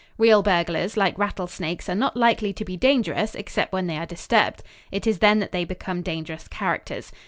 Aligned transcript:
Real 0.17 0.41
burglars, 0.41 0.97
like 0.97 1.15
rattlesnakes, 1.19 1.87
are 1.87 1.93
not 1.93 2.17
likely 2.17 2.53
to 2.53 2.65
be 2.65 2.75
dangerous 2.75 3.35
except 3.35 3.71
when 3.71 3.85
they 3.85 3.97
are 3.99 4.07
disturbed. 4.07 4.63
It 4.91 5.05
is 5.05 5.19
then 5.19 5.37
that 5.41 5.51
they 5.51 5.63
become 5.63 6.01
dangerous 6.01 6.47
characters. 6.47 7.11